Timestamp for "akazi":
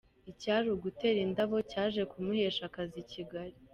2.69-2.97